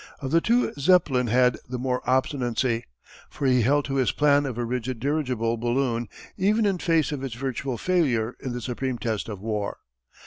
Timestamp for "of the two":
0.19-0.73